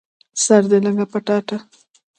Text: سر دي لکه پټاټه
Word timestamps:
سر 0.43 0.63
دي 0.69 0.77
لکه 0.85 1.05
پټاټه 1.11 1.57